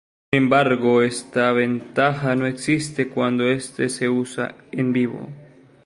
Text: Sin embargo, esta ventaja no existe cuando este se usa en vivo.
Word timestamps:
Sin 0.33 0.45
embargo, 0.45 1.03
esta 1.03 1.51
ventaja 1.51 2.35
no 2.35 2.47
existe 2.47 3.07
cuando 3.09 3.47
este 3.51 3.87
se 3.87 4.09
usa 4.09 4.55
en 4.71 4.93
vivo. 4.93 5.29